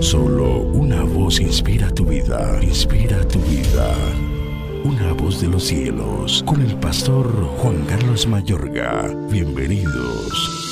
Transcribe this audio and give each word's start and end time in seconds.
Solo 0.00 0.60
una 0.60 1.02
voz 1.02 1.40
inspira 1.40 1.90
tu 1.90 2.04
vida, 2.04 2.58
inspira 2.62 3.26
tu 3.28 3.38
vida. 3.40 3.94
Una 4.84 5.12
voz 5.12 5.40
de 5.40 5.48
los 5.48 5.64
cielos, 5.64 6.42
con 6.46 6.60
el 6.60 6.76
pastor 6.76 7.26
Juan 7.58 7.84
Carlos 7.86 8.26
Mayorga. 8.26 9.14
Bienvenidos. 9.30 10.66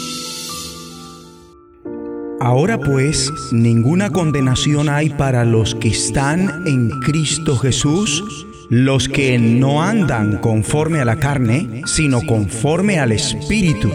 Ahora 2.41 2.79
pues, 2.79 3.31
ninguna 3.53 4.11
condenación 4.11 4.89
hay 4.89 5.11
para 5.11 5.45
los 5.45 5.75
que 5.75 5.89
están 5.89 6.67
en 6.67 6.91
Cristo 7.01 7.57
Jesús, 7.57 8.47
los 8.69 9.09
que 9.09 9.39
no 9.39 9.83
andan 9.83 10.39
conforme 10.39 11.01
a 11.01 11.05
la 11.05 11.17
carne, 11.17 11.83
sino 11.87 12.21
conforme 12.27 12.99
al 12.99 13.13
Espíritu 13.13 13.91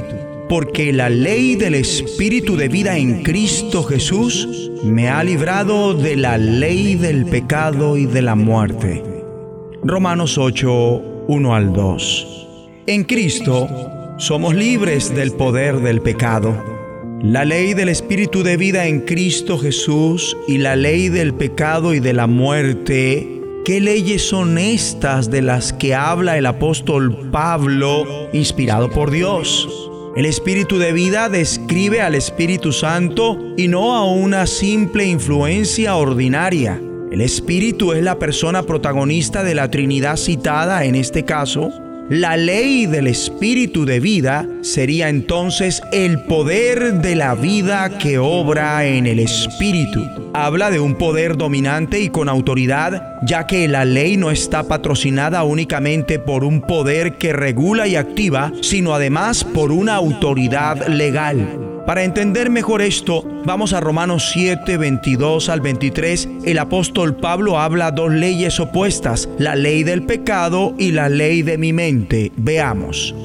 porque 0.50 0.92
la 0.92 1.10
ley 1.10 1.56
del 1.56 1.76
Espíritu 1.76 2.58
de 2.58 2.68
vida 2.68 2.98
en 2.98 3.22
Cristo 3.22 3.84
Jesús 3.84 4.72
me 4.84 5.08
ha 5.08 5.24
librado 5.24 5.94
de 5.94 6.16
la 6.16 6.38
ley 6.40 6.96
del 6.96 7.26
pecado 7.26 7.96
y 7.96 8.08
de 8.08 8.24
la 8.24 8.34
muerte. 8.34 9.04
Romanos 9.84 10.38
8, 10.40 11.26
1 11.28 11.56
al 11.56 11.72
2. 11.72 12.48
En 12.88 13.04
Cristo 13.04 13.70
somos 14.18 14.56
libres 14.56 15.16
del 15.16 15.32
poder 15.34 15.82
del 15.82 16.02
pecado. 16.02 16.56
La 17.22 17.46
ley 17.46 17.76
del 17.76 17.90
Espíritu 17.90 18.42
de 18.42 18.58
vida 18.58 18.88
en 18.88 19.02
Cristo 19.02 19.60
Jesús 19.60 20.36
y 20.48 20.58
la 20.58 20.76
ley 20.76 21.10
del 21.10 21.36
pecado 21.36 21.94
y 21.94 22.00
de 22.00 22.14
la 22.14 22.26
muerte 22.26 23.40
¿Qué 23.66 23.80
leyes 23.82 24.28
son 24.28 24.58
estas 24.58 25.30
de 25.30 25.44
las 25.44 25.74
que 25.74 25.94
habla 25.94 26.40
el 26.40 26.48
apóstol 26.48 27.30
Pablo, 27.30 28.30
inspirado 28.34 28.90
por 28.90 29.12
Dios? 29.12 29.89
El 30.16 30.26
Espíritu 30.26 30.80
de 30.80 30.92
vida 30.92 31.30
describe 31.30 32.02
al 32.02 32.16
Espíritu 32.16 32.74
Santo 32.74 33.38
y 33.58 33.68
no 33.68 33.96
a 33.96 34.06
una 34.12 34.48
simple 34.48 35.06
influencia 35.06 35.96
ordinaria. 35.96 36.82
El 37.12 37.22
Espíritu 37.22 37.94
es 37.94 38.04
la 38.04 38.18
persona 38.18 38.64
protagonista 38.64 39.44
de 39.44 39.54
la 39.54 39.70
Trinidad 39.70 40.18
citada 40.18 40.84
en 40.86 40.96
este 40.96 41.26
caso 41.26 41.72
la 42.10 42.38
ley 42.38 42.88
del 42.88 43.06
espíritu 43.06 43.86
de 43.86 44.00
vida 44.00 44.48
sería 44.62 45.10
entonces 45.10 45.84
el 45.92 46.20
poder 46.24 46.96
de 46.96 47.16
la 47.16 47.36
vida 47.36 48.00
que 48.00 48.18
obra 48.18 48.84
en 48.88 49.06
el 49.06 49.20
espíritu. 49.20 50.08
Habla 50.34 50.72
de 50.72 50.80
un 50.80 50.96
poder 50.96 51.38
dominante 51.38 52.00
y 52.00 52.10
con 52.10 52.28
autoridad, 52.28 53.20
ya 53.22 53.46
que 53.46 53.68
la 53.68 53.86
ley 53.86 54.18
no 54.18 54.32
está 54.32 54.64
patrocinada 54.64 55.44
únicamente 55.44 56.18
por 56.18 56.44
un 56.44 56.62
poder 56.62 57.18
que 57.18 57.32
regula 57.32 57.88
y 57.88 57.96
activa, 57.96 58.52
sino 58.62 58.96
además 58.96 59.44
por 59.44 59.72
una 59.72 59.94
autoridad 59.94 60.88
legal. 60.88 61.69
Para 61.90 62.04
entender 62.04 62.52
mejor 62.52 62.84
esto, 62.84 63.24
vamos 63.46 63.74
a 63.74 63.80
Romanos 63.80 64.30
7, 64.32 64.78
22 64.78 65.50
al 65.50 65.60
23. 65.60 66.30
El 66.46 66.60
apóstol 66.60 67.16
Pablo 67.16 67.60
habla 67.60 67.90
dos 67.90 68.14
leyes 68.14 68.60
opuestas, 68.60 69.28
la 69.40 69.56
ley 69.56 69.82
del 69.82 70.04
pecado 70.04 70.76
y 70.78 70.92
la 70.92 71.10
ley 71.10 71.42
de 71.42 71.58
mi 71.58 71.74
mente. 71.74 72.32
Veamos. 72.38 73.16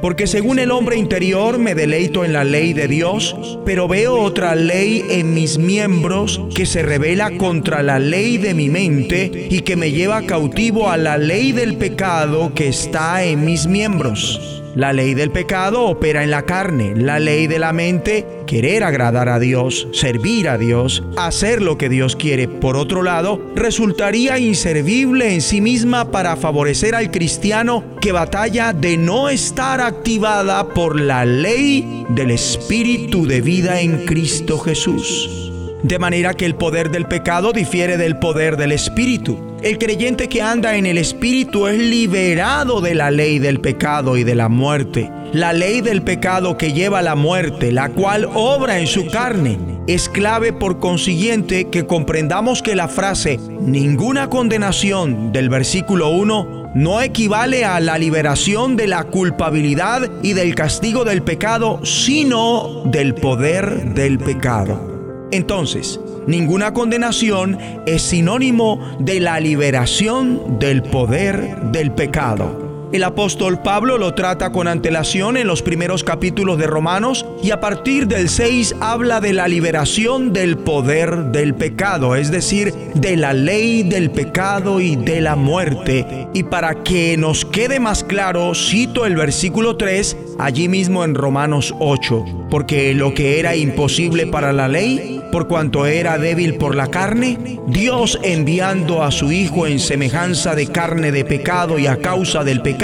Porque 0.00 0.26
según 0.26 0.58
el 0.58 0.70
hombre 0.70 0.96
interior 0.96 1.58
me 1.58 1.74
deleito 1.74 2.24
en 2.24 2.32
la 2.32 2.44
ley 2.44 2.72
de 2.72 2.88
Dios, 2.88 3.58
pero 3.66 3.86
veo 3.86 4.18
otra 4.18 4.54
ley 4.54 5.04
en 5.10 5.34
mis 5.34 5.58
miembros 5.58 6.40
que 6.54 6.64
se 6.64 6.82
revela 6.82 7.36
contra 7.36 7.82
la 7.82 7.98
ley 7.98 8.38
de 8.38 8.54
mi 8.54 8.70
mente 8.70 9.48
y 9.50 9.60
que 9.60 9.76
me 9.76 9.92
lleva 9.92 10.22
cautivo 10.22 10.88
a 10.88 10.96
la 10.96 11.18
ley 11.18 11.52
del 11.52 11.76
pecado 11.76 12.54
que 12.54 12.68
está 12.68 13.24
en 13.24 13.44
mis 13.44 13.66
miembros. 13.66 14.62
La 14.76 14.92
ley 14.92 15.14
del 15.14 15.30
pecado 15.30 15.84
opera 15.84 16.22
en 16.22 16.30
la 16.30 16.42
carne, 16.42 16.92
la 16.94 17.18
ley 17.18 17.46
de 17.46 17.58
la 17.58 17.72
mente, 17.72 18.26
querer 18.46 18.84
agradar 18.84 19.30
a 19.30 19.38
Dios, 19.38 19.88
servir 19.92 20.50
a 20.50 20.58
Dios, 20.58 21.02
hacer 21.16 21.62
lo 21.62 21.78
que 21.78 21.88
Dios 21.88 22.14
quiere. 22.14 22.46
Por 22.46 22.76
otro 22.76 23.02
lado, 23.02 23.40
resultaría 23.54 24.38
inservible 24.38 25.32
en 25.32 25.40
sí 25.40 25.62
misma 25.62 26.10
para 26.10 26.36
favorecer 26.36 26.94
al 26.94 27.10
cristiano 27.10 27.84
que 28.02 28.12
batalla 28.12 28.74
de 28.74 28.98
no 28.98 29.30
estar 29.30 29.80
activada 29.80 30.68
por 30.68 31.00
la 31.00 31.24
ley 31.24 32.04
del 32.10 32.30
Espíritu 32.30 33.26
de 33.26 33.40
vida 33.40 33.80
en 33.80 34.04
Cristo 34.04 34.58
Jesús. 34.58 35.50
De 35.84 35.98
manera 35.98 36.34
que 36.34 36.44
el 36.44 36.54
poder 36.54 36.90
del 36.90 37.06
pecado 37.06 37.52
difiere 37.52 37.96
del 37.96 38.18
poder 38.18 38.58
del 38.58 38.72
Espíritu. 38.72 39.45
El 39.62 39.78
creyente 39.78 40.28
que 40.28 40.42
anda 40.42 40.76
en 40.76 40.84
el 40.84 40.98
Espíritu 40.98 41.66
es 41.66 41.78
liberado 41.78 42.82
de 42.82 42.94
la 42.94 43.10
ley 43.10 43.38
del 43.38 43.58
pecado 43.58 44.18
y 44.18 44.22
de 44.22 44.34
la 44.34 44.48
muerte. 44.48 45.10
La 45.32 45.54
ley 45.54 45.80
del 45.80 46.02
pecado 46.02 46.58
que 46.58 46.72
lleva 46.72 46.98
a 46.98 47.02
la 47.02 47.14
muerte, 47.14 47.72
la 47.72 47.88
cual 47.88 48.28
obra 48.34 48.78
en 48.78 48.86
su 48.86 49.06
carne. 49.06 49.58
Es 49.86 50.08
clave 50.08 50.52
por 50.52 50.78
consiguiente 50.78 51.68
que 51.70 51.86
comprendamos 51.86 52.62
que 52.62 52.76
la 52.76 52.86
frase 52.86 53.38
ninguna 53.60 54.28
condenación 54.28 55.32
del 55.32 55.48
versículo 55.48 56.10
1 56.10 56.72
no 56.74 57.00
equivale 57.00 57.64
a 57.64 57.80
la 57.80 57.96
liberación 57.96 58.76
de 58.76 58.88
la 58.88 59.04
culpabilidad 59.04 60.10
y 60.22 60.34
del 60.34 60.54
castigo 60.54 61.04
del 61.04 61.22
pecado, 61.22 61.80
sino 61.82 62.82
del 62.84 63.14
poder 63.14 63.94
del 63.94 64.18
pecado. 64.18 64.95
Entonces, 65.30 66.00
ninguna 66.26 66.72
condenación 66.72 67.58
es 67.86 68.02
sinónimo 68.02 68.96
de 68.98 69.20
la 69.20 69.40
liberación 69.40 70.58
del 70.58 70.82
poder 70.82 71.56
del 71.72 71.90
pecado. 71.92 72.65
El 72.92 73.02
apóstol 73.02 73.60
Pablo 73.62 73.98
lo 73.98 74.14
trata 74.14 74.52
con 74.52 74.68
antelación 74.68 75.36
en 75.36 75.48
los 75.48 75.60
primeros 75.60 76.04
capítulos 76.04 76.56
de 76.56 76.68
Romanos 76.68 77.26
y 77.42 77.50
a 77.50 77.58
partir 77.58 78.06
del 78.06 78.28
6 78.28 78.76
habla 78.80 79.20
de 79.20 79.32
la 79.32 79.48
liberación 79.48 80.32
del 80.32 80.56
poder 80.56 81.26
del 81.26 81.54
pecado, 81.54 82.14
es 82.14 82.30
decir, 82.30 82.72
de 82.94 83.16
la 83.16 83.32
ley 83.32 83.82
del 83.82 84.12
pecado 84.12 84.80
y 84.80 84.94
de 84.94 85.20
la 85.20 85.34
muerte. 85.34 86.28
Y 86.32 86.44
para 86.44 86.84
que 86.84 87.16
nos 87.16 87.44
quede 87.44 87.80
más 87.80 88.04
claro, 88.04 88.54
cito 88.54 89.04
el 89.04 89.16
versículo 89.16 89.76
3 89.76 90.16
allí 90.38 90.68
mismo 90.68 91.02
en 91.02 91.16
Romanos 91.16 91.74
8, 91.80 92.24
porque 92.50 92.94
lo 92.94 93.14
que 93.14 93.40
era 93.40 93.56
imposible 93.56 94.28
para 94.28 94.52
la 94.52 94.68
ley, 94.68 95.20
por 95.32 95.48
cuanto 95.48 95.86
era 95.86 96.18
débil 96.18 96.54
por 96.54 96.74
la 96.76 96.86
carne, 96.86 97.58
Dios 97.66 98.18
enviando 98.22 99.02
a 99.02 99.10
su 99.10 99.32
Hijo 99.32 99.66
en 99.66 99.80
semejanza 99.80 100.54
de 100.54 100.68
carne 100.68 101.10
de 101.10 101.24
pecado 101.24 101.78
y 101.78 101.86
a 101.88 101.96
causa 101.96 102.44
del 102.44 102.62
pecado, 102.62 102.75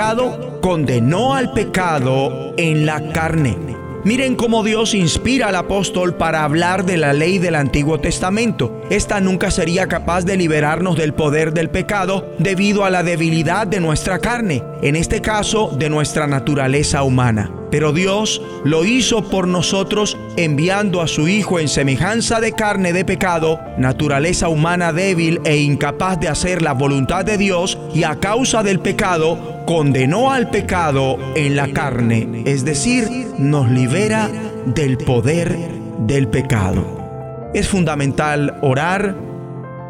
condenó 0.60 1.34
al 1.34 1.52
pecado 1.52 2.54
en 2.56 2.86
la 2.86 3.12
carne. 3.12 3.56
Miren 4.04 4.34
cómo 4.34 4.64
Dios 4.64 4.94
inspira 4.94 5.48
al 5.48 5.54
apóstol 5.54 6.16
para 6.16 6.42
hablar 6.42 6.84
de 6.84 6.96
la 6.96 7.12
ley 7.12 7.38
del 7.38 7.54
Antiguo 7.54 8.00
Testamento. 8.00 8.82
Esta 8.90 9.20
nunca 9.20 9.52
sería 9.52 9.86
capaz 9.86 10.24
de 10.24 10.36
liberarnos 10.36 10.96
del 10.96 11.14
poder 11.14 11.52
del 11.52 11.70
pecado 11.70 12.34
debido 12.38 12.84
a 12.84 12.90
la 12.90 13.04
debilidad 13.04 13.64
de 13.66 13.78
nuestra 13.78 14.18
carne, 14.18 14.64
en 14.82 14.96
este 14.96 15.20
caso 15.20 15.70
de 15.78 15.88
nuestra 15.88 16.26
naturaleza 16.26 17.04
humana. 17.04 17.52
Pero 17.70 17.92
Dios 17.92 18.42
lo 18.64 18.84
hizo 18.84 19.30
por 19.30 19.48
nosotros 19.48 20.18
enviando 20.36 21.00
a 21.00 21.08
su 21.08 21.28
Hijo 21.28 21.58
en 21.58 21.68
semejanza 21.68 22.40
de 22.40 22.52
carne 22.52 22.92
de 22.92 23.04
pecado, 23.04 23.60
naturaleza 23.78 24.48
humana 24.48 24.92
débil 24.92 25.40
e 25.44 25.58
incapaz 25.58 26.18
de 26.18 26.28
hacer 26.28 26.60
la 26.60 26.72
voluntad 26.72 27.24
de 27.24 27.38
Dios, 27.38 27.78
y 27.94 28.02
a 28.02 28.16
causa 28.16 28.62
del 28.62 28.80
pecado 28.80 29.51
condenó 29.66 30.32
al 30.32 30.50
pecado 30.50 31.18
en 31.34 31.56
la 31.56 31.72
carne, 31.72 32.42
es 32.46 32.64
decir, 32.64 33.08
nos 33.38 33.70
libera 33.70 34.30
del 34.66 34.98
poder 34.98 35.56
del 35.98 36.28
pecado. 36.28 37.50
Es 37.54 37.68
fundamental 37.68 38.58
orar, 38.62 39.16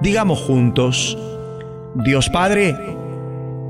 digamos 0.01 0.41
juntos, 0.41 1.17
Dios 1.95 2.29
Padre, 2.31 2.77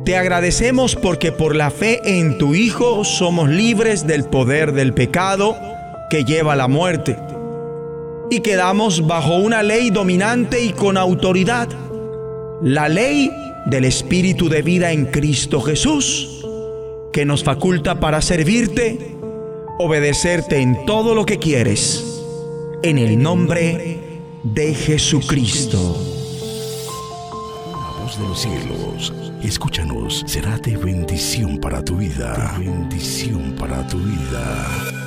te 0.04 0.16
agradecemos 0.16 0.96
porque 0.96 1.30
por 1.30 1.54
la 1.54 1.70
fe 1.70 2.00
en 2.18 2.38
tu 2.38 2.54
Hijo 2.54 3.04
somos 3.04 3.48
libres 3.48 4.06
del 4.06 4.24
poder 4.24 4.72
del 4.72 4.94
pecado 4.94 5.56
que 6.10 6.24
lleva 6.24 6.54
a 6.54 6.56
la 6.56 6.68
muerte 6.68 7.16
y 8.30 8.40
quedamos 8.40 9.06
bajo 9.06 9.36
una 9.36 9.62
ley 9.62 9.90
dominante 9.90 10.62
y 10.64 10.72
con 10.72 10.96
autoridad, 10.96 11.68
la 12.62 12.88
ley 12.88 13.30
del 13.66 13.84
Espíritu 13.84 14.48
de 14.48 14.62
vida 14.62 14.92
en 14.92 15.06
Cristo 15.06 15.60
Jesús, 15.60 16.44
que 17.12 17.24
nos 17.24 17.44
faculta 17.44 18.00
para 18.00 18.20
servirte, 18.22 19.16
obedecerte 19.78 20.58
en 20.58 20.86
todo 20.86 21.14
lo 21.14 21.24
que 21.26 21.38
quieres, 21.38 22.22
en 22.82 22.98
el 22.98 23.22
nombre 23.22 23.98
de 24.42 24.74
Jesucristo. 24.74 25.96
La 27.72 28.02
voz 28.02 28.18
de 28.18 28.28
los 28.28 28.40
cielos 28.40 29.12
Escúchanos, 29.42 30.22
será 30.24 30.56
de 30.58 30.76
bendición 30.76 31.58
para 31.58 31.84
tu 31.84 31.96
vida. 31.96 32.54
bendición 32.60 33.56
para 33.58 33.84
tu 33.88 33.98
vida. 33.98 35.01